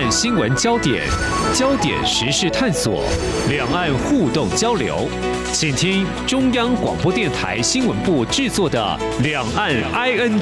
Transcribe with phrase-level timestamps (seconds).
[0.00, 1.06] 岸新闻焦点、
[1.54, 3.04] 焦点时事探索、
[3.50, 5.06] 两岸互动交流，
[5.52, 10.40] 请听中央广播电台新闻部制作的《两岸 ING》。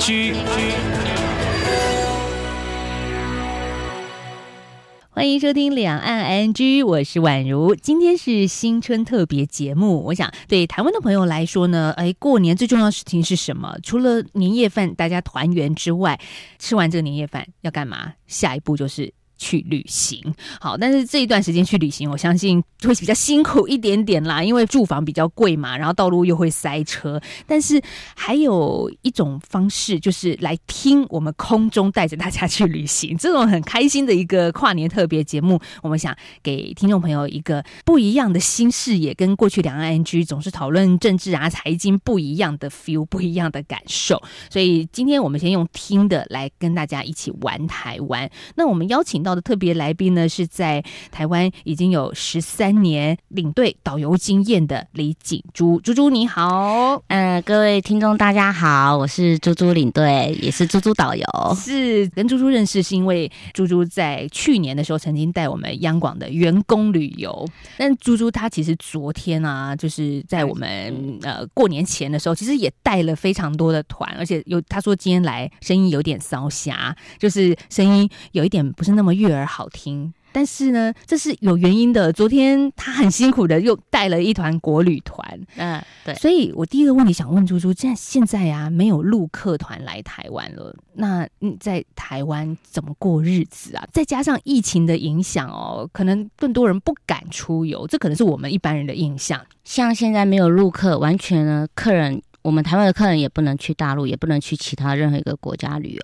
[5.10, 6.52] 欢迎收听《两岸 ING》，
[6.86, 7.74] 我是宛如。
[7.74, 10.04] 今天是新春特别节目。
[10.04, 13.76] 我想对台湾的朋友来说呢，哎，过年最重要的事情是什么？
[13.82, 16.20] 除了年夜饭大家团圆之外，
[16.60, 18.12] 吃完这个年夜饭要干嘛？
[18.28, 19.12] 下一步就是。
[19.38, 20.20] 去旅行，
[20.60, 27.20] 好，但是这一段时间去旅行，我相信会比较辛苦一点点啦，因为住房比较贵嘛，然后道路又会塞车。
[27.46, 27.80] 但是
[28.16, 35.60] 还有一种方式，就是来听我们空中带着大家去旅行，这种很开心的一个跨年特别节目。
[35.82, 44.20] 我们想给听众朋友一个不一样的新视野，跟过去两岸 NG 总是讨论政治啊、财经不一样的 feel，不一样的感受。
[44.50, 48.28] 所以今天我们先用听的来跟大家一起玩台湾。
[48.56, 49.27] 那我们邀请到。
[49.28, 55.78] 到的特别来宾呢，是在台湾已经有十三年领队导游经验的李锦珠。
[55.82, 61.24] 珠珠你好，呃，各位听众大家好，我是珠珠领队，也是珠珠导游。
[61.54, 67.46] 是跟珠珠认识是因为珠珠在去年的时候曾经带我们央广的员工旅游。
[67.76, 79.17] 但珠珠她其实昨天啊，就是在我们呃过年前的时候，其实也带了非常多的团，而且有她说今天来声音有点烧瞎，就是声音有一点不是那么。
[79.18, 82.12] 悦耳好听，但是呢，这是有原因的。
[82.12, 86.14] 昨天他很辛苦的又带了一团国旅团，嗯，对。
[86.14, 93.86] 所以我第一个问题想问猪猪，现在现在呀、啊，没有陆客团来台湾了，那你在台湾怎么过日子啊？
[93.92, 99.44] 再加上疫情的影响哦，可能更多人不敢出游，这可能是我们一般人的印象。
[99.64, 102.22] 像现在没有陆客，完全呢，客人。
[102.48, 106.00] 我们台湾的客人也不能去大陆，也不能去其他任何一个国家旅游，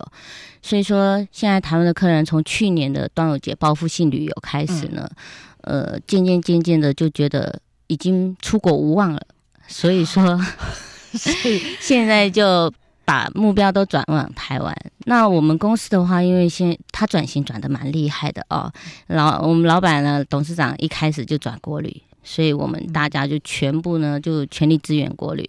[0.61, 5.09] 所以说现在台湾的客人从去年的端午节报复性旅游开始呢，
[5.63, 9.23] 嗯、呃，渐渐渐渐的就觉得已经出国无望了，
[9.67, 10.39] 所以说
[11.81, 12.71] 现在就
[13.07, 14.77] 把目标都转往台湾。
[15.07, 18.71] 那我们公司的话，因为现他转型转的蛮厉害的哦，
[19.07, 25.49] 老我们老板呢，董事长一开始就转国旅，所以我们大家就全部呢就全力支援国旅。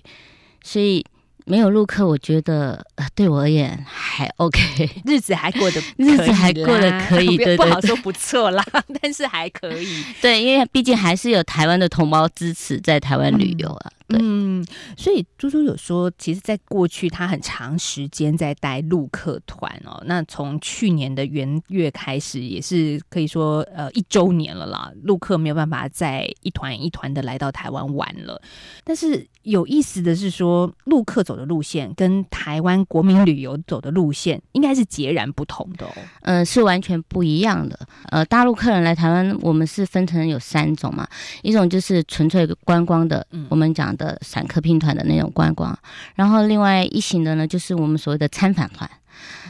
[0.67, 1.05] 所以
[1.45, 8.65] 没有录课，我觉得呃，对我而言还 OK， 日子还过得 日子还过得可以， 对，对，对，不好说不错啦，
[8.99, 10.03] 但是还可以。
[10.19, 13.91] 对，因为毕竟还是有台湾的同胞支持在台湾旅游啊。
[14.07, 14.63] 对嗯，
[14.95, 19.99] 所以猪猪有说，其实，在过去他很长时间在带陆客团哦。
[20.05, 24.91] 那从去年的元月开始，也是可以说呃一周年了啦。
[25.01, 28.39] 陆客没有办法再一团一团的来到台湾玩了。
[28.83, 35.91] 但是有意思的是说，陆客走的路线跟台湾国民旅游走的路线应该是截然不同的哦。
[36.21, 37.79] 呃，是完全不一样的。
[38.09, 41.07] 呃，大陆客人来台湾，我们是分成有三种嘛，
[41.41, 43.94] 一种就是纯粹观光的，嗯，我们讲。
[43.97, 45.77] 的散客拼团的那种观光，
[46.15, 48.89] 然后另外一型的呢，就是我们所谓的参访团。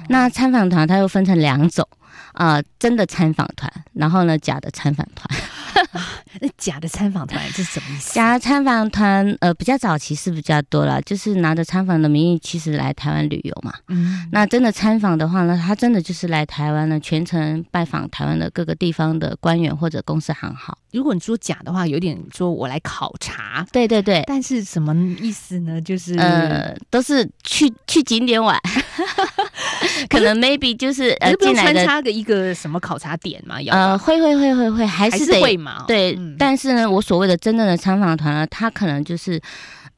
[0.10, 1.88] 那参访团它又分成两种、
[2.36, 5.40] 呃，真的参访团，然后呢，假的参访团。
[6.42, 8.14] 那假的参访团这是什么意思？
[8.14, 13.74] 假的参访团，呃，比较早期是比较多了，就是拿着参访的名义，其实来台湾旅游嘛。
[13.88, 14.28] 嗯。
[14.32, 20.78] 那真的参访的话呢，他真的就是来台湾呢，全程拜访台湾的各个地方的官员或者公司行号。
[20.92, 23.66] 如果你说假的话，有点说我来考察。
[23.72, 24.24] 对对对。
[24.28, 25.82] 但是什么意思呢？
[25.82, 28.60] 就是呃，都是去去景点玩。
[30.10, 33.56] 可能 maybe 就是呃，不用穿插个什么考察点嘛？
[33.72, 35.86] 呃，会会会会会，还是得会嘛？
[35.88, 39.40] 对，嗯、但是呢，我所谓的真正的参访团呢，他可能就是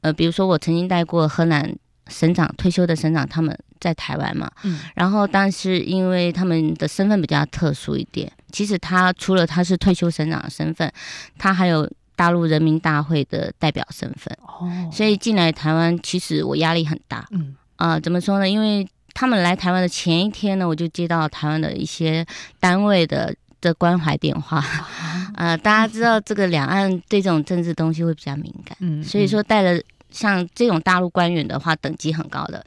[0.02, 1.74] 呃，比如说我曾经带过河南
[2.06, 10.92] 省长退休的省长，他们在台湾嘛，嗯，然后但是因为他们的身份比较特殊一点，其实他除了他是退休省长的身份，
[11.36, 14.36] 他还有大陆人民大会的代表身份。
[14.42, 17.56] 哦，所以进来台湾，其实我压力很大，嗯。
[17.76, 18.48] 啊、呃，怎么说呢？
[18.48, 18.84] 因为
[19.18, 22.24] 他们来台湾的前一天呢，我就接到台湾的一些
[22.60, 29.82] 单位的的关怀电话，啊、呃，大家知道这个两岸对这种政治东西会比较敏感，嗯，所以说带了
[30.12, 32.64] 像这种大陆官员的话，等级很高的，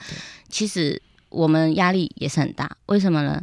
[0.49, 2.69] 其实我们压力也是很大。
[2.87, 3.41] 为什么呢？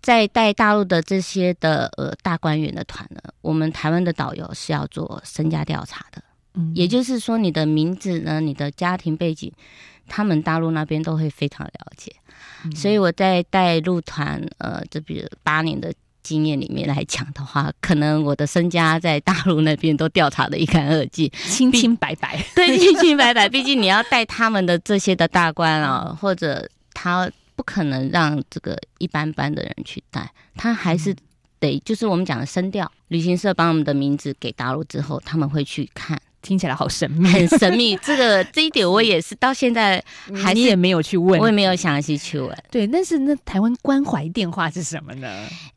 [0.00, 6.22] 在带大陆的这些的呃大官员的团呢，我们台湾的导游是要做身家调查的，
[6.54, 9.52] 嗯，也就是说你的名字呢，你的家庭背景。
[10.08, 12.14] 他们大陆那边都会非常了解，
[12.64, 15.92] 嗯、所以我在带入团，呃，这比如八年的
[16.22, 22.42] 经验里面来讲的话，可能我的身家在大陆那边都调查的一干二净，清清白白。
[22.56, 23.48] 对，清清白白。
[23.48, 31.14] 毕竟你要带他们的这些的大官啊，或者他不可能让这个一般般的人去带，他还是
[31.60, 32.90] 对，就是我们讲的声调。
[33.08, 36.20] 旅行社把我们的名字给大陆之后，他们会去看。
[36.44, 37.96] 听起来好神秘，很神秘。
[38.04, 40.00] 这个这一点我也是到现在
[40.36, 42.54] 还你也没有去问，我也没有详细去问。
[42.70, 45.26] 对，但是那台湾关怀电话是什么呢？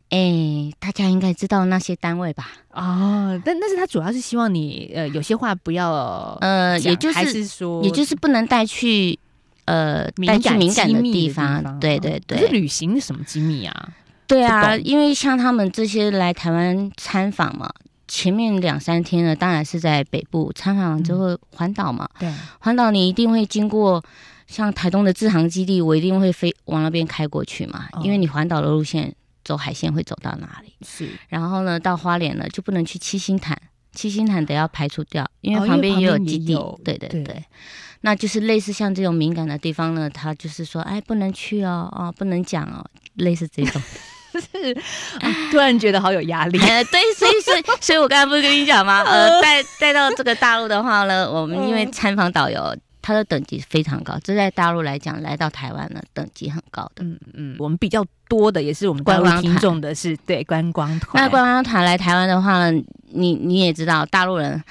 [0.09, 2.51] 哎，大家应该知道那些单位吧？
[2.71, 9.17] 哦，但但是他主要是希望你呃有些话不要呃，也就是，是说也就是不能带去
[9.65, 11.79] 呃带去敏感的地方。
[11.79, 12.37] 对对对。
[12.37, 13.89] 可是旅行什么机密啊？
[14.27, 17.69] 对啊，因为像他们这些来台湾参访嘛。
[18.07, 22.07] 前面两三天呢，当然是在北部参访完之后环岛嘛。
[22.19, 24.03] 对，环岛你一定会经过
[24.47, 27.87] 像台东的志航基地，我一定会飞往那边开过去嘛。
[28.03, 29.13] 因为你环岛的路线
[29.43, 30.73] 走海线会走到哪里？
[30.85, 31.09] 是。
[31.27, 33.59] 然后呢，到花莲呢就不能去七星潭，
[33.91, 36.55] 七星潭得要排除掉，因为旁边也有基地。
[36.83, 37.43] 对对对。
[38.01, 43.81] 那就是类似像这种敏感的地方呢，他就是说，哎，不能去哦，哦，不能讲哦，类似这种。
[44.39, 44.77] 是，
[45.51, 46.59] 突然觉得好有压力。
[46.59, 49.03] 呃对，所以，所以，所以我刚才不是跟你讲吗？
[49.03, 54.17] 呃，带带到这个大陆的话呢，我们因为参访导游，他的等级非常高。
[54.23, 57.03] 这在大陆来讲，来到台湾呢，等级很高的。
[57.03, 61.23] 嗯嗯，我们比较多的也是我们观光听众的是对观光团。
[61.23, 64.61] 那观光团来台湾的话呢，你你也知道，大陆人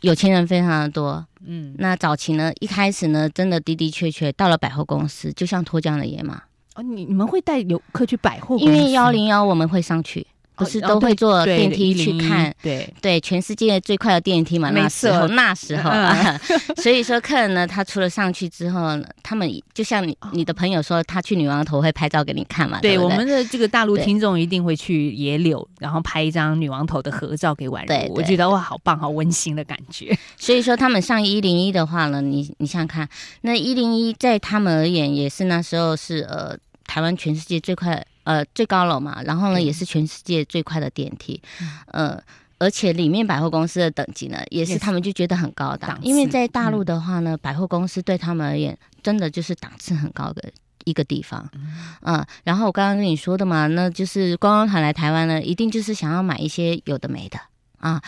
[0.00, 1.24] 有钱人非常的多。
[1.44, 6.40] 嗯，那早期呢，一开始呢，真的的的确确到了百货公司，就像脱缰的野马。
[6.74, 8.56] 哦，你你们会带游客去百货？
[8.56, 12.54] 因为幺零幺我们会上去，不是都会坐电梯去看？
[12.62, 16.38] 对对，全世界最快的电梯嘛，那时候那时候啊，
[16.76, 22.78] 所以说客人呢，他除了上去之后，他们就像你你的朋友说，他去女王头会拍照给你看嘛？
[22.80, 28.14] 对，我们的这个大陆听众一定会去野柳，然后拍一张女王头的合照给婉如。
[28.14, 30.16] 我觉得哇，好棒，好温馨的感觉。
[30.36, 33.08] 所以说他们上一零一的话呢，你你想想看，
[33.40, 36.56] 那一零一在他们而言也是那时候是呃。
[36.84, 41.40] 台湾全世界最快呃最高楼嘛，然后呢也是全世界最快的电梯，
[41.92, 42.22] 嗯、呃，
[42.58, 50.50] 而且里面百货公司的等级呢也是他们就觉得很高档，因为在大陆的话呢，嗯、百货公司对他们而言真的就是档次很高的
[50.84, 51.48] 一个地方，
[52.02, 57.38] 嗯、呃，然后我刚刚跟你说的嘛，那就是观光团来台湾呢，一定就是想要买一些有的没的
[57.78, 58.02] 啊。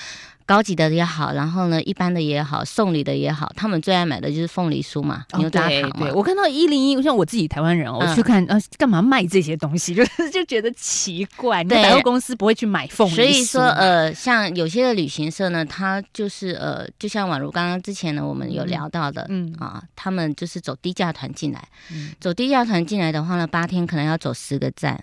[0.47, 6.07] 高级的也好，然后呢，一般的也好，送礼的也好，他们最爱买的就是凤梨酥嘛，哦、牛轧糖嘛。
[6.07, 9.95] 对，我看到一零一，像我自己台湾人哦，我去看，呃、嗯，干嘛卖这些东西？
[9.95, 13.17] 就是 就觉得奇怪，对，百货公司不会去买凤梨酥。
[13.17, 25.03] 所以说，呃，像有些的旅行社呢，他就是呃，就像宛如刚刚之前呢，我们有聊到的，嗯啊，他们就是走低价团进来，嗯、走低价团进来的话呢，八天可能要走十个站，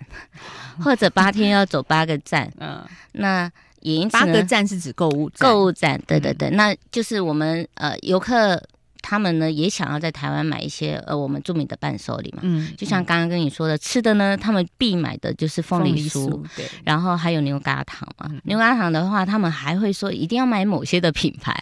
[0.84, 2.80] 或者八天要走八个站， 嗯，
[3.12, 3.50] 那。
[3.82, 8.62] 也因此八个站是指购物购物站，对对对，嗯、那就是我们呃游客
[9.02, 21.52] 他们呢也想要在台湾买一些呃我们著名的伴手礼嘛，嗯，就像刚刚跟你说的，嗯、吃的呢，他们必买的就是凤梨酥，对，然后还有牛轧糖嘛，嗯、牛轧糖的话，他们还会说一定要买某些的品牌，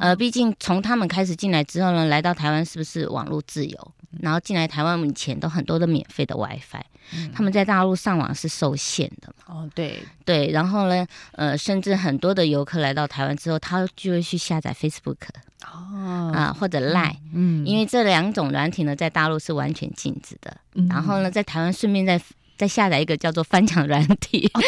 [0.00, 3.92] 嗯、呃，毕竟从他们开始进来之后呢，来到台湾是不是网络自由？
[4.20, 6.82] 然后进来台湾以前都很多的免费的 WiFi，
[7.14, 9.32] 嗯、他们在大陆上网是受限的。
[9.46, 15.16] 哦，对对，然后呢，呃，甚至很多的游客来到台湾之后，他就会去下载 Facebook，
[15.64, 20.56] 哦啊、呃、或者 Line，嗯，因为这两种软体呢在大陆是完全禁止的。
[20.74, 22.20] 嗯、然后呢，在台湾顺便再
[22.56, 24.60] 再下载一个叫做翻墙软体，哦、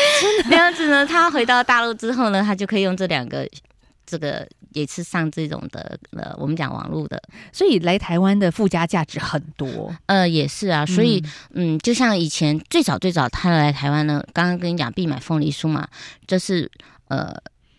[0.49, 3.48] 这 样子呢，他回到大陆之后呢，他就可以用这两个。
[4.06, 9.94] 这个也是上这种的，呃，我们讲网络的，所以来台湾的附加价值很多。
[10.06, 15.89] 呃，也是啊，所以嗯，嗯，就像以前最早最早他来台湾呢，刚刚跟你讲必买凤梨酥嘛，
[16.27, 16.70] 这是
[17.08, 17.34] 呃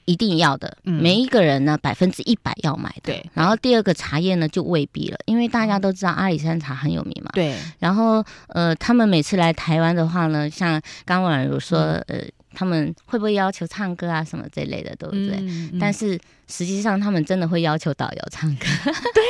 [0.05, 3.13] 一定要的，嗯、每一个人呢百分之一百要买的。
[3.13, 7.29] 对，然后第二个茶叶呢就未必了，因为大家都知道阿里山茶很有名嘛。
[7.33, 12.25] 对，然后呃，他们每次来台湾的话呢，像刚刚宛如说，嗯、呃。
[12.55, 15.35] 他们会不会要求唱歌啊什么这类的，对不对？
[15.41, 18.65] 嗯嗯、但是实际上，他们真的会要求导游唱歌。
[19.13, 19.23] 对，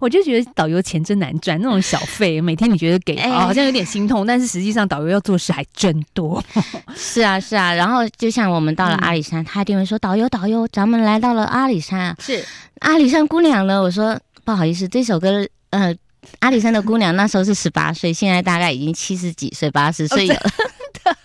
[0.00, 6.42] 我就觉得导游钱真难赚，那种小费每天你觉得给、欸 哦、好像有点心痛，但是实际上导游要做事还真多。
[6.96, 7.74] 是啊，是啊。
[7.74, 12.44] 然后就像我们到了阿里山，嗯、他一定会说：“导游，导游，咱们来到了阿里山啊。”是
[12.80, 13.80] 阿里山姑娘呢？
[13.82, 15.94] 我说不好意思，这首歌呃，
[16.40, 20.34] 阿里山的姑娘那时候是十八岁，现在大概已经七十几岁、八十岁了。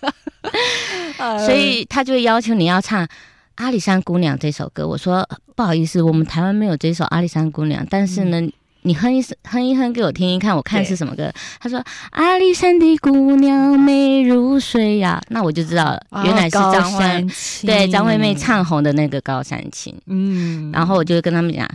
[0.00, 0.12] 哦
[1.44, 3.04] 所以他就会要求你要唱
[3.56, 4.86] 《阿里山姑娘》这首歌。
[4.86, 8.40] 我说不好意思，我们台湾没有这首《阿里山姑娘》，但是呢，
[8.82, 11.32] 你哼一哼一哼给我听一看，我看是什么歌。
[11.60, 17.26] 他说：“阿里山的姑娘美如水呀。”那我就知道了，原来是张惠
[17.62, 19.92] 对张惠妹唱红的那个《高山情》。
[20.06, 21.68] 嗯，然后我就跟他们讲。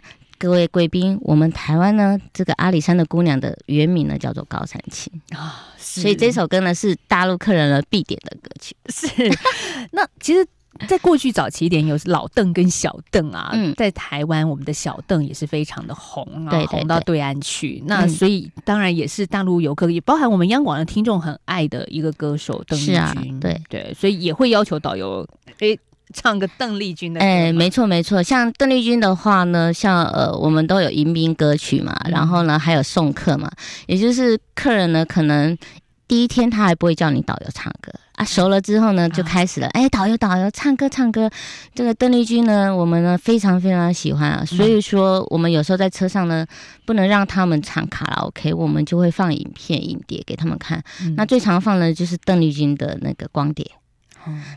[0.44, 8.76] 各位贵宾，我们台湾呢，这个阿里山的姑娘的原名呢叫做高山青啊，所以这首歌呢是大陆客人呢必点的歌曲。
[8.90, 9.08] 是，
[9.94, 10.46] 那其实。
[10.88, 17.82] 在过去早期一点，有老邓跟小邓啊，嗯、在台湾我们的小邓也是非常的红啊，对对对，红到对岸去。
[17.86, 23.40] 那所以当然也是大陆游客，也包含我们央广的听众很爱的一个歌手邓丽君。
[23.40, 25.26] 对对，所以也会要求导游
[25.60, 25.80] 诶
[26.14, 27.26] 唱个邓丽君的歌。
[27.26, 33.52] 哎，没错没错，像邓丽君的话呢，像呃我们都有迎宾歌曲嘛，嗯、然后呢还有送客嘛，
[33.88, 35.58] 也就是客人呢可能。
[36.06, 39.68] 第一天他还不会叫你导游唱歌啊，熟了之后呢，就开始了。
[39.68, 41.28] 哎，导游导游唱歌唱歌，
[41.74, 44.46] 这个邓丽君呢，我们呢非常非常喜欢啊。
[44.46, 46.46] 所以说，我们有时候在车上呢，
[46.86, 50.84] 不能让他们唱卡拉 OK，我们就会放影片影碟给他们看。
[51.16, 53.66] 那最常放的就是邓丽君的那个光碟。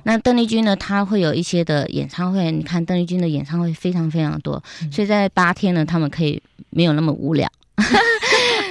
[0.04, 7.48] 那邓丽君呢，她会有一些的演唱会，你看邓丽君的演唱会非常非常多，所以在八天呢，他们可以没有那么无聊。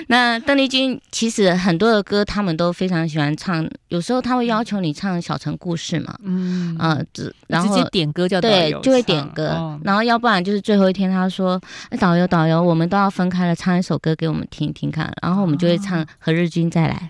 [0.07, 3.67] 那邓丽君其实很多的歌，他们都非常喜欢唱。
[3.87, 6.99] 有时候他会要求你唱《小城故事》嘛，嗯啊，
[7.47, 9.49] 然后直接点歌叫对，就会点歌。
[9.49, 11.59] 哦、然后要不然就是最后一天，他说
[11.89, 17.09] ：“哎，导游导游，我们都要分开了，唱一首歌给我们听一听看。”然后我们就会唱《何日君再来》，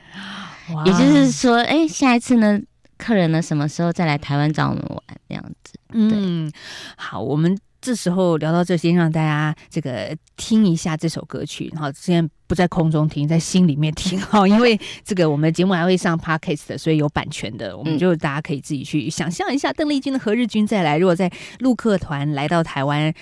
[0.76, 2.60] 哇也就是说，哎，下一次呢，
[2.98, 5.74] 客人呢什么时候再来台湾找我们玩这样子？
[5.94, 6.52] 嗯，
[6.96, 7.58] 好，我们。
[7.82, 20.96] 这时候聊到这，先让大家这个听一下这首歌曲，然后现在不在空中听，在心里面听 哈，因为这个我们节目还会上 Podcast 的，所以有版权的，我们就大家可以自己去想象一下邓丽君的《何日君再来》。
[21.00, 23.14] 如果在陆客团来到台湾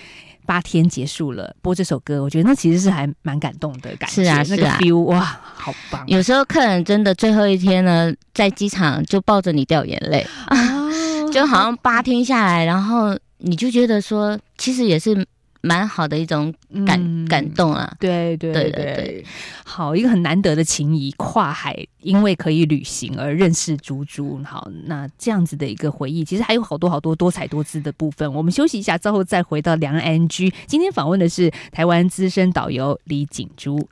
[0.46, 5.20] 八天结束了，播这首歌，我觉得那其实是还蛮感动的感觉，是啊，那个 feel 哇，
[5.54, 6.02] 好棒！
[6.06, 10.56] 有时候客人真的最后一天呢，在机场就抱着你掉眼泪啊，
[11.32, 13.16] 就好像八天下来，然后。
[13.46, 15.14] 你就觉得说，其实也是
[15.64, 16.52] 蛮好的一种
[16.86, 17.90] 感、嗯、感动啊！
[17.98, 19.26] 对对对对，
[19.64, 24.38] 好，一个很难得的情谊，跨海因为可以旅行而认识猪猪。
[24.44, 28.30] 好，那这样子的一个回忆，其实还有好多好多多彩多姿的部分。
[28.34, 30.52] 我们休息一下，之后再回到两岸 ING。
[30.66, 33.88] 今天访问的是台湾资深导游李锦珠。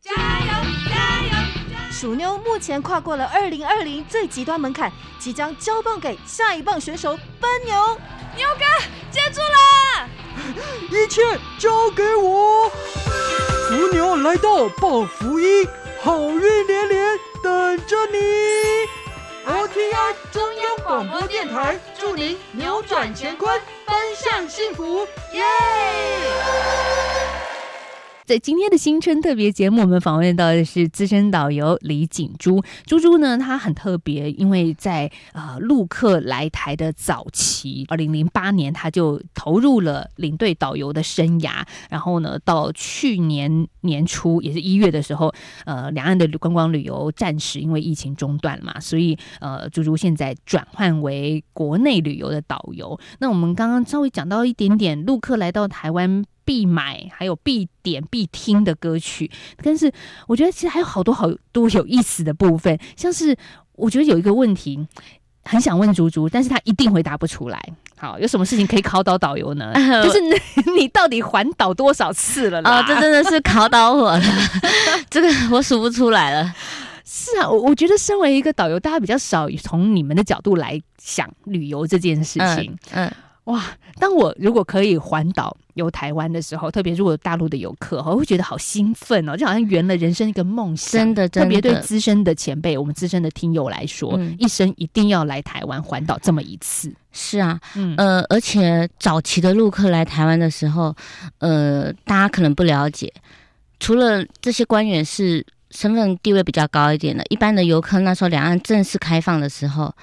[0.00, 0.46] 加油
[0.88, 1.90] 加油！
[1.90, 7.74] 鼠妞目前跨过了二零二零最极端门槛，即将交棒给下一棒选手奔牛。
[8.36, 8.64] 牛哥，
[9.10, 10.08] 接住了！
[10.90, 11.22] 一切
[11.58, 12.70] 交给我。
[13.68, 15.66] 福牛来到报福音，
[16.02, 18.18] 好运连连等着你。
[19.46, 27.39] OTI 中央广播电台，祝您扭转乾坤，奔向幸福，耶、yeah!！
[28.30, 32.62] 在今天的新春特别节目，我们访问到的是资深导游李锦珠。
[32.86, 41.66] 珠珠呢，她很特别，因为在呃陆客来台的早期，二零零八年，她就投入了领队导游的生涯。
[41.88, 45.34] 然后呢，到去年年初，也是一月的时候，
[45.64, 52.96] 呃，两岸的观光旅游暂时因为疫情中断了嘛，所以呃，珠珠现在转换为国内旅游的导游。
[53.18, 56.24] 那我们刚刚稍微讲到一点点，陆客来到台湾。
[56.44, 59.30] 必买，还有必点、必听的歌曲，
[59.62, 59.90] 但是
[60.26, 63.36] 我觉得其实还有好多好多有意思的部分，像是
[63.72, 64.86] 我觉得有一个问题
[65.44, 67.60] 很想问竹竹，但是他一定回答不出来。
[67.96, 69.72] 好，有什么事情可以考倒导游呢？
[70.02, 72.80] 就是你， 你到底环岛多少次了啦？
[72.80, 74.22] 哦，这真的是考倒我了，
[75.10, 76.54] 这个我数不出来了。
[77.04, 82.76] 是啊，我我觉得身为一个导游，大家比较少从你们的角度来想旅游这件事情。
[82.92, 83.06] 嗯。
[83.06, 83.12] 嗯
[83.50, 83.64] 哇！
[83.98, 90.92] 当我如果可以环岛游台湾的时候，特别如果有大陆的游客，我会觉得好兴奋哦，就好像圆了人生一个梦想。
[90.92, 96.90] 真的，真的，特别对资深的前辈，我们资深的听友来说，嗯、一生一定要来台湾环岛这么一次。
[97.12, 100.94] 是啊，嗯呃，而且早期的陆客来台湾的时候，
[101.38, 103.12] 呃，大家可能不了解，
[103.78, 109.94] 除了这些官员是身份地位比较高一点的，一般的游客，那时候两岸正式开放的时候，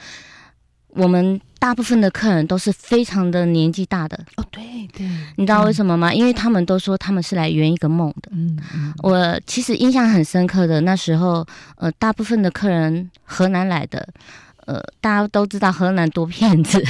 [0.90, 1.42] 我们。
[1.60, 6.10] 大部分的客人都是非常的年纪大的哦，对对，你知道为什么吗？
[6.10, 8.30] 嗯、因为他们都说他们是来圆一个梦的。
[8.32, 11.46] 嗯嗯，我其实印象很深刻的那时候，
[11.78, 14.08] 呃，大部分的客人河南来的，
[14.66, 16.82] 呃，大家都知道河南多骗子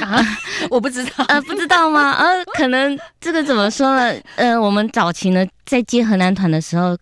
[0.00, 0.20] 啊，
[0.70, 2.12] 我不知道， 呃，不知道吗？
[2.12, 4.18] 呃，可能这个怎么说呢？
[4.36, 6.96] 呃，我们早期呢在接河南团的时候。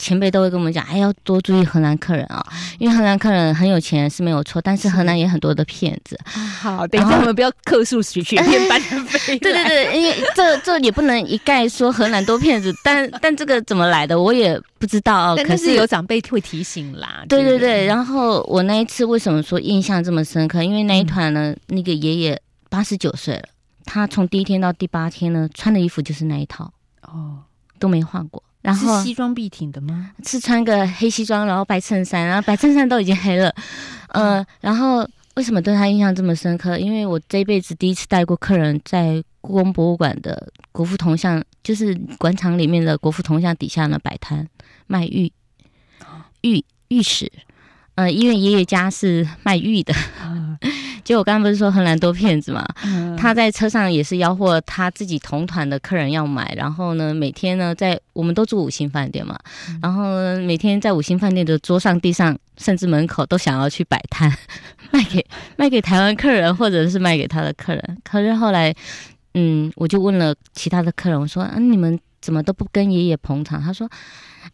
[0.00, 2.42] 前辈都会跟我们讲，哎，要多注意荷兰客人啊，
[2.78, 6.18] 因为荷兰客人很有钱是没有错，但是荷兰也很多的骗子。
[6.24, 9.38] 好，等一下我们不要客诉雪片般的飞。
[9.38, 15.38] 对对对，因为这这也不能一概说荷兰多骗子，但但这个怎么来的我也不知道哦。
[15.44, 17.22] 可是有长辈会提醒啦。
[17.28, 20.62] 对对对，然后我那一次为什么说印象这么深刻？
[20.62, 22.40] 因为那一团呢，那个爷爷
[22.70, 23.44] 八十九岁了，
[23.84, 26.72] 他从第一天到第八天呢，穿的衣服就是那一套。
[27.02, 27.38] 哦，哦，
[27.78, 28.42] 都没换过。
[28.62, 30.12] 然后是西装笔挺的吗？
[30.24, 33.54] 是穿个黑西装，然后白衬衫，然后白衬衫都已经黑了。
[34.08, 36.78] 呃，然后为什么对他印象这么深刻？
[36.78, 44.46] 因为我这辈子第一次带过客人在故宫博物馆的国父铜像，就是馆场里面的国父铜像底下呢摆摊
[44.86, 45.32] 卖玉
[46.42, 47.32] 玉玉石。
[47.94, 49.94] 呃，因为爷爷家是卖玉的。
[51.04, 52.66] 就我刚刚不是说荷兰多骗子嘛？
[52.84, 59.38] 嗯、他在车上也是吆喝他自己同团的客人要买，然后呢，每天呢，在我们都住五星饭店嘛，
[59.68, 64.32] 嗯、然后呢，每天在五星饭店的桌上、地上，甚至门口都想要去摆摊，
[64.92, 65.24] 卖给
[65.56, 67.98] 卖给台湾客人，或者是卖给他的客人。
[68.04, 68.74] 可是后来，
[69.34, 73.88] 嗯，我就问了其他的客人，我说：“啊，你们怎么都不跟爷爷捧场？”他说：“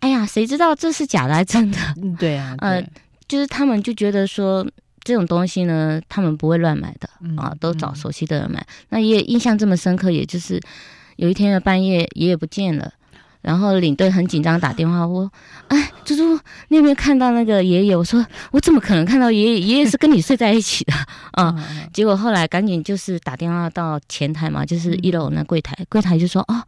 [0.01, 1.79] 哎呀，谁知道这是假的还是真的？”
[2.19, 2.83] 对啊，对呃，
[3.29, 4.67] 就是他们就觉得说。
[5.07, 7.09] 这种东西呢，他们不会乱买的
[7.41, 8.67] 啊，都找熟悉的人买。
[8.89, 10.61] 那爷爷印象这么深刻，也就是
[11.15, 12.93] 有一天的半夜，爷爷不见了，
[13.41, 15.31] 然后领队很紧张打电话，我，
[15.69, 16.37] 哎，猪猪，
[16.71, 17.97] 你有没有看到那个爷爷？
[17.97, 19.61] 我说我怎么可能看到爷爷？
[19.61, 20.93] 爷爷是跟你睡在一起的
[21.41, 21.55] 啊。
[21.93, 26.67] 结果后来赶紧就是打电话到前台嘛，就是一楼那柜台，柜台就说哦，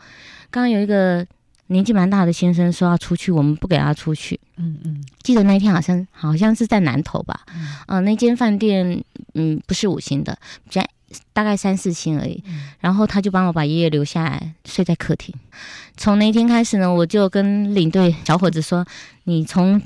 [0.48, 1.26] 刚刚有一个。
[1.68, 4.38] 年纪蛮大的先生说要出去，我们不给他出去。
[4.56, 7.40] 嗯嗯，记得那一天好像好像是在南头吧？
[7.54, 9.02] 嗯，呃、那间饭店
[9.34, 10.36] 嗯不是五星的，
[11.32, 12.42] 大概三四星而已。
[12.46, 15.34] 嗯、然后他就帮我把爷爷留下来睡在客厅。
[15.96, 18.86] 从那天开始呢，我就跟领队小伙子说
[19.24, 19.80] ：“你从。”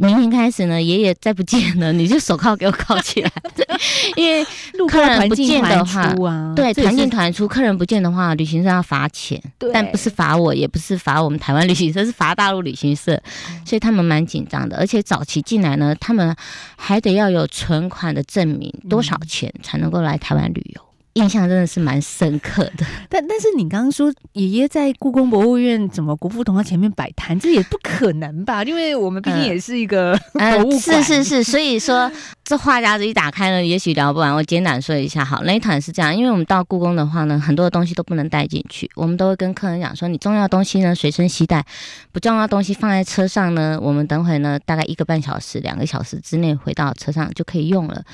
[0.00, 3.30] 明天开始呢，爷爷再不见了，你就手铐给我铐起来。
[3.54, 3.66] 对，
[4.16, 4.42] 因为
[4.88, 6.14] 客人不见的话，
[6.56, 9.38] 对，团进团出，客人不见的话，旅行社要罚钱，
[9.74, 13.20] 但不是罚我，也不是罚我们台湾旅行社，是罚大陆旅行社，
[13.66, 14.78] 所以他们蛮紧张的。
[14.78, 16.34] 而且早期进来呢，他们
[16.76, 20.89] 还得要有存款的证明，多少钱才能够来台湾旅游。
[21.14, 28.62] 印象真的是蛮深刻的，但但是你刚刚说爷爷在故宫博物院怎么国父铜像前面摆摊，这也不可能吧？
[28.62, 32.10] 因为我们毕竟也是一个 博物馆，呃呃，是是是，所以说
[32.44, 34.32] 这话匣子一打开呢，也许聊不完。
[34.32, 41.64] 我简短说一下，好，那一团是这样，因为我们到故宫的话呢，很多的东西都不能带进去，我们都会跟客人讲说，你重要的东西呢随身携带，
[42.12, 48.04] 不重要的东西放在车上呢，我们等会呢大概一个半小时、两个小时之内回到车上就可以用了。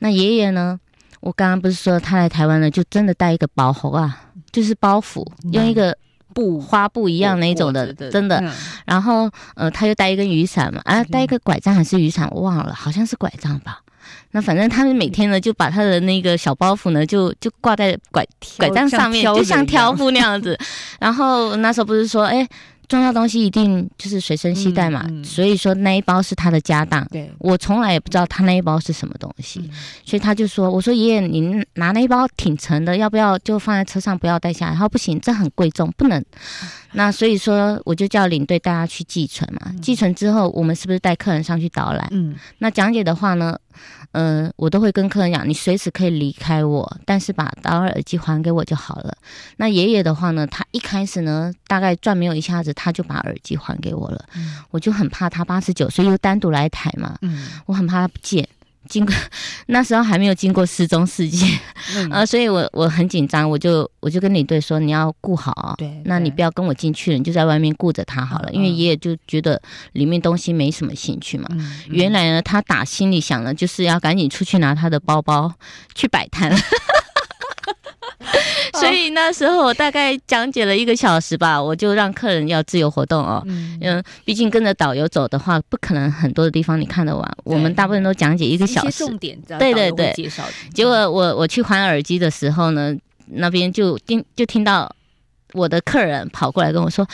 [0.00, 0.80] 那爷爷呢？
[1.20, 5.96] 我刚刚不是说他来台湾了，就真的带一个包袱啊，就是包袱，用一个
[6.34, 8.42] 布花布一样那种的，真的。
[8.86, 13.80] 然后呃，他又带一根雨伞嘛，啊，带一个拐杖还是雨伞，我忘了，好像是拐杖吧。
[14.32, 20.58] 那反正他们每天呢，就把他的那个小包袱呢，就就挂在拐拐杖上面，就像挑夫那样子。
[20.98, 22.48] 然后那时候不是说，哎。
[22.90, 27.06] 重要东西一定就是随身携带嘛，嗯嗯、所以说那一包是他的家当。
[27.12, 29.70] 对，我从来也不知道他那一包是什么东西，嗯、
[30.04, 36.20] 所以他就说：“我说爷爷，您拿那一包挺沉的，要不要就放在车上不要带下来？”他说：“不行，这很贵重，不能。”
[36.92, 39.72] 那所以说，我就叫领队带他去寄存嘛。
[39.80, 42.08] 寄存之后，我们是不是带客人上去导览？
[42.10, 43.56] 嗯，那讲解的话呢，
[44.12, 49.16] 呃，我都会跟客人讲，你随时可以离开我，但是把导耳耳机还给我就好了。
[49.56, 54.24] 那爷爷的话呢，他一开始呢，大概转没有一下子，他就把耳机还给我了。
[54.34, 58.48] 嗯，我就很怕他八十九岁又单独来台嘛，嗯，我很怕他不见。
[58.88, 59.14] 经过
[59.66, 61.48] 那时候还没有经过失踪事件，
[61.94, 69.60] 嗯、呃，所以我我很紧张，我就我就跟领队说，你要顾好哦，对，那你不要跟我进去了，你就在外面顾着他好了，嗯、因为爷爷就觉得
[69.92, 71.46] 里面东西没什么兴趣嘛。
[71.50, 75.52] 嗯、原来呢，他打心里想的就是要赶紧出去拿他的包包
[75.94, 76.50] 去摆摊。
[78.78, 83.42] 所以那时候我大概讲解了一个小时吧，我就让客人要自由活动哦。
[83.46, 87.36] 嗯，毕竟跟着导游走的话，不可能很多的地方你看得完。
[87.44, 90.12] 我们大部分都讲解一个小时，重点对对对。
[90.14, 90.44] 介绍。
[90.72, 92.96] 结果我我去还耳机的时候呢，
[93.26, 94.90] 那边就听就听到
[95.52, 97.06] 我的客人跑过来跟我说：“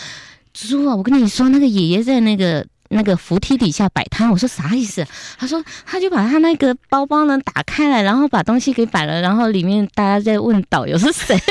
[0.52, 5.06] 猪啊，我跟你说，那个爷爷在那个。”那个扶梯底下摆摊，我说啥意思？
[5.38, 11.36] 他说他就把他那个包包呢打开来，然后把东西给摆了，然后里面大家在问导游是谁。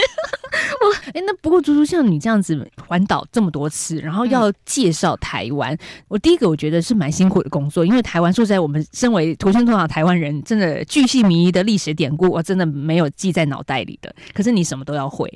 [0.81, 14.13] 我哎、欸，那不过猪猪像你这样子环岛这么多次，然后要介绍台湾，嗯、我第一个我觉得是蛮辛苦的工作，因为台湾说实在，我们身为土生土长台湾人，真的巨细靡遗的历史典故，我真的没有记在脑袋里的。
[14.33, 15.29] 可是你什么都要会。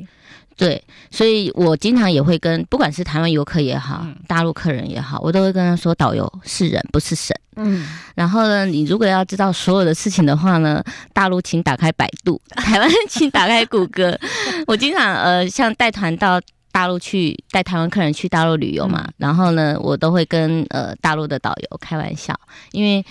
[0.60, 7.34] 对，所以我经常也会跟，不管是台湾游客也好，嗯、大陆客人也好，我都会跟他说，导游是人不是神。
[7.56, 14.20] 嗯，然后呢，你如果要知道所有的事情的话呢，大陆请打开百度， 台湾请打开谷歌。
[14.68, 16.42] 我经常呃，像带团到
[16.74, 22.38] 大陆去，带台湾客人去大陆旅游嘛，嗯、然后呢，我都会跟呃大陆的导游开玩笑，
[22.74, 23.06] 因为。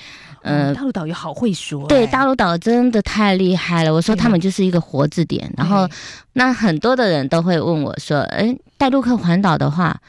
[0.49, 3.93] 呃，大陆导游好会说、欸，对，大陆导游真的太厉害了。
[3.93, 5.53] 我说他们就是一个活字典。
[5.57, 5.89] 然后，
[6.33, 10.01] 那很多的人都会问我说：“哎，带陆客环岛的话，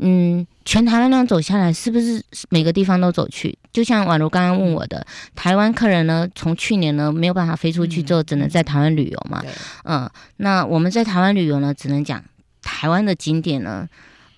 [0.00, 3.56] 嗯，全台湾那样走下来，是不是每个地方都走去？
[3.72, 9.42] 就像宛如刚刚问我的，台湾客人呢，从去年呢没有办法飞出去之后，只能在台湾旅游嘛。
[9.84, 12.22] 嗯，那我们在台湾旅游呢，只能讲
[12.62, 13.88] 台湾的景点呢。”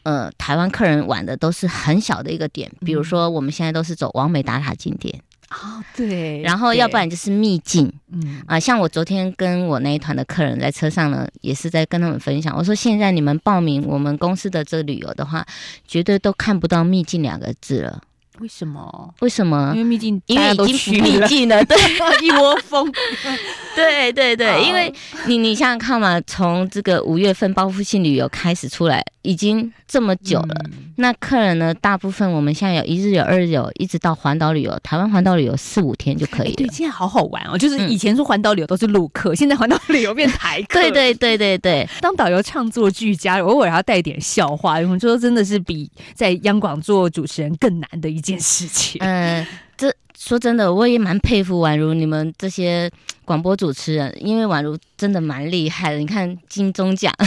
[0.07, 15.47] 呃，台湾客人玩的都是很小的一个点，比如说我们现在都是走网美打卡景点啊、哦，对，然后要不然就是秘境，嗯啊、呃，像我昨天跟我那一团的客人在车上呢，也是在跟他们分享，我说现在你们报名我们公司的这个旅游的话，
[15.87, 18.03] 绝对都看不到秘境两个字了。
[18.41, 19.15] 为什么？
[19.21, 19.73] 为什么？
[19.75, 21.75] 因为秘境，因为已经秘境了，对，
[22.23, 22.93] 一窝蜂。
[23.75, 24.93] 对对对，因为
[25.27, 30.55] 你你想想看嘛，从这个五月份报复性旅游开始出来，已经这么久了。
[30.67, 34.79] 嗯、那客人呢，大部分我们现在有一日游、二日游，一直到环岛旅游。
[34.83, 36.55] 台湾环岛旅游四五天就可以了。
[36.57, 40.81] 对，现在好好玩哦，就是以前说环岛旅游都是陆客，嗯、现在环岛旅游变台客。
[40.81, 48.99] 对对对对对，当导游唱作俱佳，偶尔还要带点笑话，我们说真的是比在央广做主持人更难的一件事情。
[49.05, 52.91] 嗯，这说真的，我也蛮佩服宛如你们这些
[53.27, 55.99] 广播主持人，因为宛如真的蛮厉害的。
[55.99, 57.13] 你看金钟奖，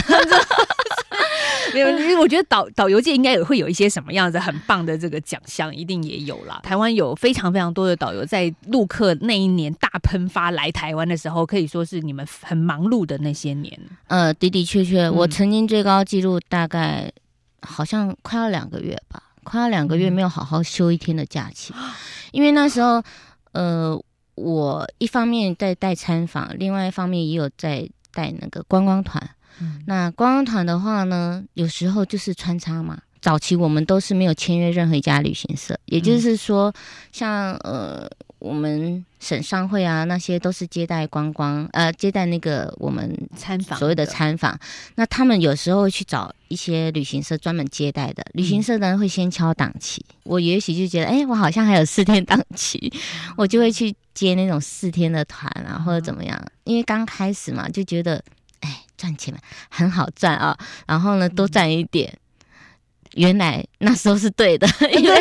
[1.74, 6.60] 没有，因为我觉得导导游界应该也会有一些什么样子很棒的这个奖项，一定也有啦。
[6.62, 13.78] 台湾有非常非常多的导游，在陆客那一年大喷发来台湾的时候，可以说是你们很忙碌的那些年。
[14.06, 17.10] 呃，的的确确，我曾经最高纪录大概
[17.62, 19.22] 好像快要两个月吧。
[19.42, 21.72] 快要两个月没有好好休一天的假期，
[22.30, 23.02] 因为那时候，
[23.52, 23.98] 呃，
[24.34, 29.30] 我一方面在带参访，另外一方面也有在带那个观光团。
[29.60, 32.98] 嗯、那观光团的话呢，有时候就是穿插嘛。
[33.20, 36.72] 早期我们都是没有签约任何一家旅行社，也就是说，
[37.12, 38.08] 像呃。
[38.40, 44.58] 我们省商会啊，那些都是接待观光，呃，接待那个我们参访所谓的参访。
[44.94, 50.02] 那他们有时候会去找一些旅行社专门接待的，旅行社呢会先敲档期。
[50.08, 52.90] 嗯、我也许就觉得，哎，我好像还有四天档期，
[53.36, 56.42] 我就会去接那种四天的团啊，或者怎么样。
[56.64, 58.24] 因为刚开始嘛，就觉得，哎，
[59.00, 60.54] 赚钱嘛，很好赚啊，
[60.86, 62.12] 然后呢，多赚一点。
[63.14, 65.20] 原来那时候是对的， 因为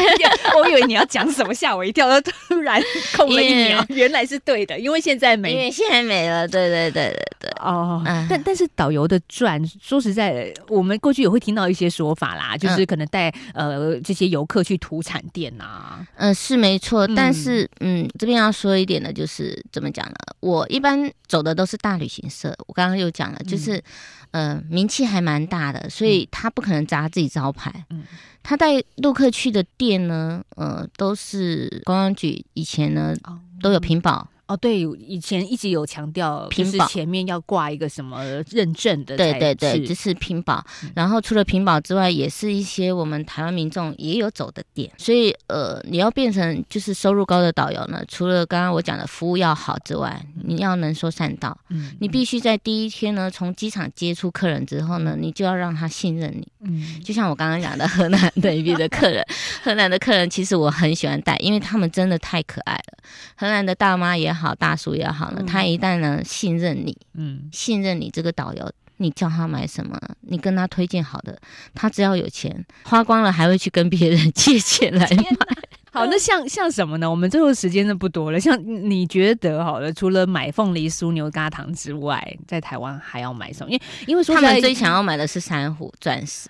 [0.56, 2.80] 我以为你要讲什么，吓我一跳，突然
[3.18, 3.84] 空了一秒。
[3.90, 6.48] 原来是对的，因为现在没，因为现在没了。
[6.48, 7.50] 对对对对对。
[7.60, 16.08] 哦，嗯、但但是导游的赚，说实在，我们过去也会听到一些说法啦，就是可能带、嗯、呃这些游客去土产店呐、啊。
[16.18, 20.14] 嗯，是没错，但是嗯，这边要说一点的，就是怎么讲呢？
[20.40, 23.78] 我一般走的都是大旅行社，我刚刚又讲了，就是。
[23.78, 23.84] 嗯
[24.32, 27.84] 呃，名气还蛮大的，所以他不可能砸自己招牌。
[27.90, 28.04] 嗯，
[28.44, 33.12] 他带陆客去的店呢，呃，都是公安局以前呢
[33.60, 34.30] 都有屏保。
[34.50, 40.66] 哦，对，以前一直有强调，就是前面要挂一个什么认证的，对对对，就是屏保。
[40.96, 44.92] 然后除了屏保之外，也是一些我们台湾民众也有走的点。
[44.98, 51.56] 所以，呃，你要变成就是收入高的导游呢，除了刚刚我讲的服务要好之外，你要能说善道。
[51.70, 56.48] 嗯，你必须在第一天呢，从机场接触客人之后呢，你就要让他信任你。
[56.62, 59.24] 嗯，就像我刚刚讲的河南那边的客人，
[59.64, 62.98] 河南的客人其实我很喜欢带，因为他们真的太可爱了。
[63.38, 64.39] 河南的大妈也好。
[64.40, 71.38] 好大叔也好了，他一旦呢信任你，嗯，信任你这个导游，你叫他买什么，你跟他推荐好的，
[71.76, 75.58] 他只要有钱花光了，还会去跟别人 借钱来买。
[75.92, 77.10] 好，那像像什么呢？
[77.10, 78.40] 我们最后时间都不多了。
[78.40, 83.72] 像你觉得好了，除了买凤梨酥、牛轧糖之外，在台湾还要买什么？
[83.72, 86.48] 因为因为说他们最想要买的是珊瑚、钻石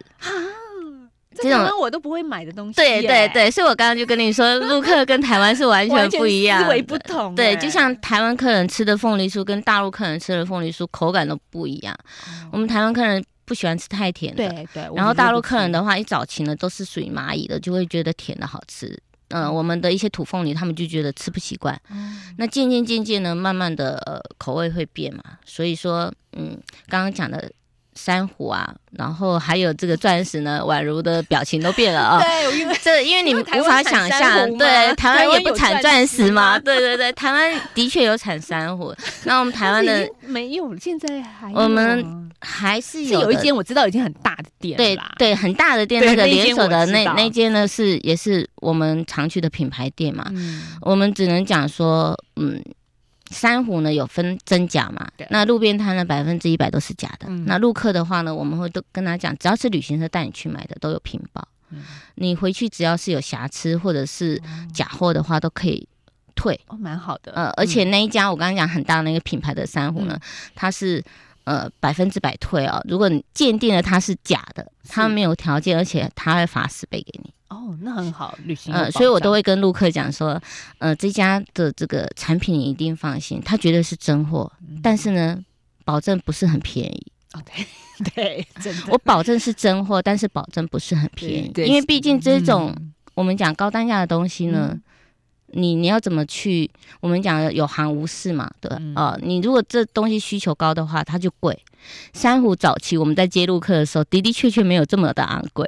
[1.35, 2.73] 这种我都不会买的东西。
[2.73, 7.35] 对对对，所以我刚刚就跟你说， 陆客跟台湾是完全不一样，思维不同。
[7.35, 11.95] 对，就像台湾客人吃的凤梨酥跟大陆客人吃的凤梨酥口感都不一样。
[12.51, 14.89] 我们台湾客人不喜欢吃太甜的，对对。
[14.95, 18.99] 然后大陆客人的话，一早起呢都是属于蚂蚁的，就会觉得甜的好吃。
[19.29, 21.79] 嗯，我们的一些土凤梨，他们就觉得吃不习惯。
[22.37, 25.23] 那渐渐渐渐呢，慢慢的呃口味会变嘛。
[25.45, 27.51] 所以说，嗯，刚刚讲的。
[28.01, 32.21] 珊瑚啊，然后还有这个钻石呢，宛如的表情都变了啊、哦。
[32.23, 36.57] 对，因为这因为你们无法想象，对，台湾也不产钻石嘛。
[36.57, 38.95] 对对对，台湾的确有产珊瑚。
[39.25, 50.25] 那我们台湾的没有，现在还我们还是有，一间我知道已经很大的店，对对，很大的店，那个连锁的那那间呢是也是我们常去的品牌店嘛。
[50.29, 52.63] 嗯、我们只能讲说，嗯。
[53.29, 55.07] 珊瑚呢有分真假嘛？
[55.15, 57.27] 对那路边摊呢百分之一百都是假的。
[57.29, 61.47] 嗯、那陆客的话呢，我们会都跟他讲，只要是旅行社带你去买的都有屏保。
[61.69, 61.83] 嗯、
[62.15, 64.41] 你回去只要是有瑕疵或者是
[64.73, 65.87] 假货的话，都可以
[66.35, 67.31] 退，哦，蛮好的。
[67.33, 70.21] 呃，而且那一家我刚刚讲很大那个品牌的珊瑚呢，嗯、
[70.55, 71.03] 它是
[71.43, 72.83] 呃百分之百退哦。
[72.87, 77.31] 如果你鉴定了它是假的，它没有条件，而且它会罚十倍给你。
[77.49, 78.73] 哦，那很好，旅行。
[78.73, 80.39] 呃，所以我都会跟陆客讲说，
[80.77, 85.39] 呃，这家的这个产品你一定放心，他绝对是真货，嗯、但是呢，
[85.83, 87.11] 保证不是很便宜。
[87.33, 87.65] 哦，对
[88.15, 94.81] 对，真的，我保证是真货，但是保证不是很便宜，因为毕竟这种、嗯、我们讲高单价的东西呢，嗯、
[95.47, 96.69] 你你要怎么去？
[97.01, 98.75] 我们讲有行无市嘛，对吧？
[98.75, 101.57] 啊、嗯呃，你如果这东西需求高的话，它就贵。
[102.13, 105.65] 珊瑚早期我们在接陆客的时候的的确确没有这么的昂贵，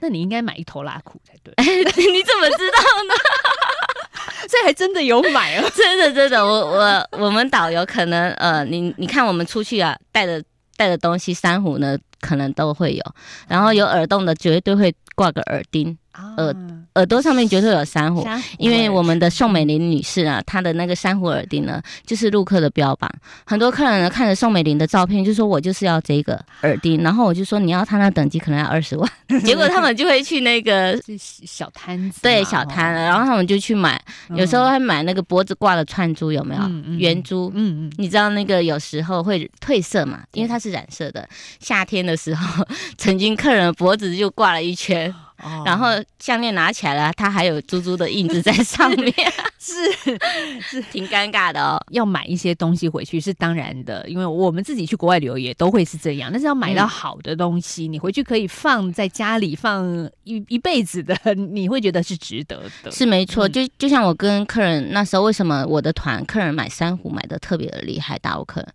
[0.00, 1.52] 那你应该买一头拉裤才对。
[1.64, 3.14] 你怎么知道呢？
[4.48, 10.42] 所以还真的有买哦， 真的真的，我我我们导游可能呃，你你看我们出去啊，带的。
[10.78, 13.02] 带的东西，珊瑚呢可能都会有，
[13.48, 15.98] 然后有耳洞的绝对会挂个耳钉。
[16.36, 16.56] 耳
[16.94, 18.26] 耳朵上面绝对有珊瑚，
[18.58, 23.08] 因为我们的宋美龄女士啊，她的那个珊瑚耳钉呢，就是陆客的标榜。
[23.44, 29.10] 很多客人呢看着宋美龄的照片，就说我就是要这个耳钉，然后我就说你要他那等级可能要二十万，
[29.44, 34.00] 结果他们就会去那个小摊子，对小摊，然后他们就去买，
[34.30, 36.62] 有时候还买那个脖子挂的串珠，有没有？
[36.98, 41.28] 圆珠，嗯嗯，你知道那个有时候会褪色嘛，因为它是染色的。
[41.60, 42.64] 夏天的时候，
[42.98, 45.14] 曾经客人的脖子就挂了一圈。
[45.42, 49.14] 哦、然后项链拿起来了，它还有珠珠的印子在上面，
[49.60, 49.74] 是
[50.62, 51.78] 是挺尴尬的哦。
[51.90, 56.30] 要买一些东西回去是当然的，因为我们自己去国外旅游也都会是这样。
[56.32, 59.84] 但是要买到好的东西，嗯、你回去可以放在家里放
[60.24, 62.90] 一一辈子的， 你会觉得是值得的。
[62.90, 68.18] 是没错，嗯、就就像我跟客人那时候，为什么我的团客人买珊瑚买的特别的厉害？
[68.20, 68.68] 大陆客人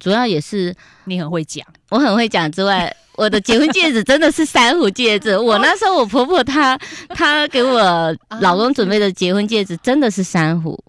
[0.00, 2.94] 主要也是你很会讲，我很会讲之外。
[3.16, 5.38] 我的结婚戒指真的是珊瑚戒指。
[5.38, 6.76] 我那时候我婆婆她
[7.10, 10.82] 她给我老公准备的结婚戒指真的是珊瑚。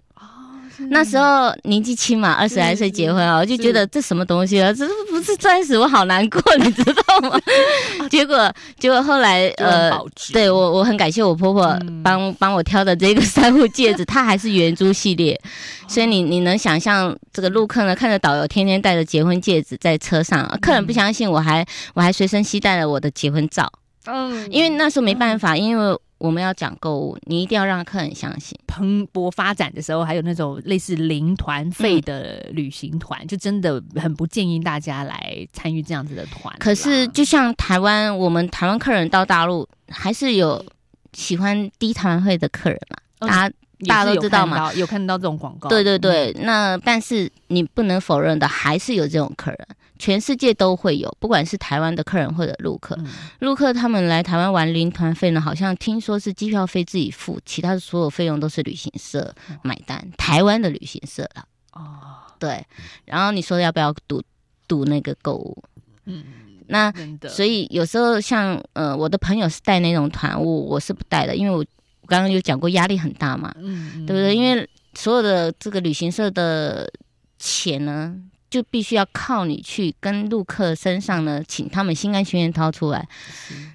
[0.89, 7.39] 那时候年纪轻嘛，二十来岁结婚啊，我就觉得这什么东西啊，这不是钻石，我好难过，你知道吗？
[8.11, 9.89] 结果结果后来呃，
[10.33, 15.39] 对我我很感谢我婆婆帮帮我挑的这个珊瑚戒指，它还是圆珠系列，
[15.87, 23.71] 所以你你能想象这个陆客呢，看着导游天天戴着结婚戒指在车上，客人不相信，我还我还随身携带了我的结婚照，
[24.07, 25.97] 嗯，因为那时候没办法，因为。
[26.17, 28.57] 我们要讲购物，你一定要让客人相信。
[28.67, 36.55] 蓬勃发展的时候，还有那种类似零团费的旅行团，嗯、就真的很不建议大家来参与这样子的团。
[36.59, 40.65] 可是，就像台湾，我们台湾客人到大陆，还是有
[41.13, 42.97] 喜欢低团费的客人嘛？
[43.19, 43.55] 嗯、大家
[43.87, 44.73] 大家都知道嘛？
[44.73, 45.67] 有看到这种广告。
[45.67, 49.67] 对对对，嗯、那但是你不能否认的，还是有这种客人。
[49.97, 52.97] 全世界都会有，不管是台湾的客人或者陆客，
[53.39, 61.45] 陆、嗯、客他们来台湾玩零团费呢，好像听说是机票费自己付，其他的所有费用都是旅行社买单，嗯、台湾的旅行社了。
[61.71, 62.65] 哦，对，
[63.05, 64.21] 然后你说要不要赌
[64.67, 65.63] 赌那个购物？
[66.05, 66.23] 嗯，
[66.67, 66.93] 那
[67.29, 71.59] 所以有时候像呃我的朋友是带那种团，我我是不带的，因为我
[72.01, 74.35] 我刚刚有讲过压力很大嘛，对不对？
[74.35, 76.91] 因为所有的这个旅行社的
[77.39, 78.13] 钱呢。
[78.55, 83.05] 就必须要靠你去跟陆客身上呢，请他们心甘情愿掏出来，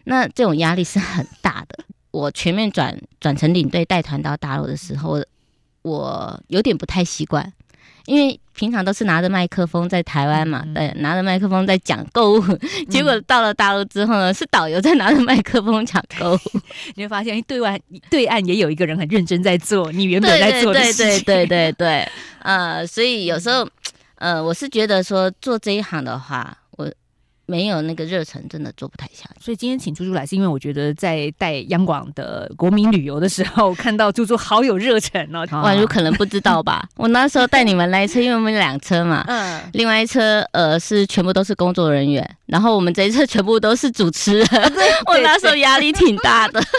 [0.05, 1.85] 那这种压力是很大的。
[2.13, 5.23] 我全面转转成领队带团到大陆的时候，
[5.83, 7.53] 我有点不太习惯，
[8.07, 12.43] 因为平常都是拿着麦克风在台湾嘛，对，拿着麦克风在讲购物，
[12.89, 16.39] 结果到了大陆之后呢，是导游在拿着麦克风讲购物，
[16.97, 22.09] 你会发现对外对岸也有一个人很认真在做你原本在做的事情，对对对对对对，
[22.41, 23.69] 呃，所以有时候。
[24.21, 26.87] 呃，我是觉得说做这一行的话，我
[27.47, 29.43] 没有那个热忱，真的做不太下去。
[29.45, 35.47] 所以今天请猪猪来，是因为我觉得在带央广的国民旅游的时候， 看到猪猪好有热忱哦。
[35.47, 36.87] 宛如可能不知道吧？
[36.97, 44.47] 我那时候带你们来一车，因为我们两车嘛，嗯，另外一车呃是全部都是工作人员，然后我们这一车全部都是主持人，
[45.11, 46.63] 我那时候压力挺大的。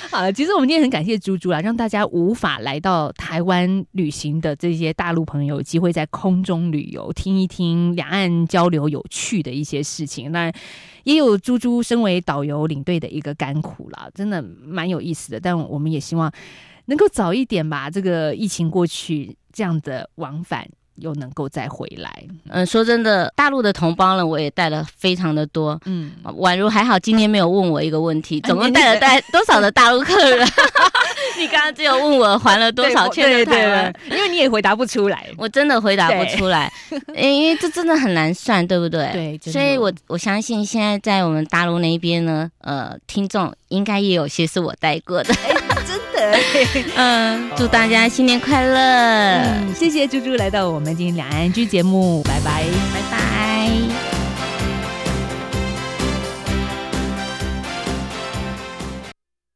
[0.10, 10.32] 好了，其实我们今天很感谢猪猪啊，让大家无法来到台湾旅行的这些大陆朋友，有机会在空中旅游，听一听两岸交流有趣的一些事情。
[10.32, 10.50] 那
[11.04, 15.40] 也有猪猪身为导游领队的一个甘苦啦，真的蛮有意思的。
[15.40, 16.32] 但我们也希望
[16.86, 20.68] 能够早一点把这个疫情过去，这样的往返。
[20.96, 30.46] 又能够再回来，嗯，说真的，大陆的同胞呢，我也带了非常的多，嗯，宛如还好，今天没有问我一个问题，总共带了带多少的大陆客人？
[31.38, 36.70] 你刚刚只有问我还了多少钱的台湾，因为你也回答不出来，我真的回答不出来，
[37.16, 39.10] 因为这真的很难算，对不对？
[39.42, 45.34] 对，所以我我相信现在在我们大陆那边呢，呃，听众应该也有些是我带过的。
[45.92, 46.38] 真的。
[46.96, 48.76] 嗯，祝大家新年快乐！
[48.78, 54.11] 嗯，谢谢猪猪来到我们今天两岸 ING 节目，拜拜，拜拜。